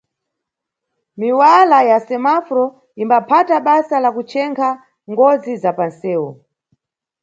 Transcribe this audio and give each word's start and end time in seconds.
Miwala 1.19 1.79
ya 1.89 1.97
semaforo 2.07 2.65
imbaphata 3.03 3.55
basa 3.67 3.95
la 4.03 4.09
kuchenkha 4.15 4.69
ngozi 5.11 5.53
za 5.63 5.71
panʼsewu. 5.77 6.29